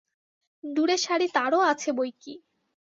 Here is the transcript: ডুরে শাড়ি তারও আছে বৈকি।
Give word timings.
ডুরে 0.63 0.97
শাড়ি 0.97 1.27
তারও 1.35 1.59
আছে 1.71 1.89
বৈকি। 1.93 2.33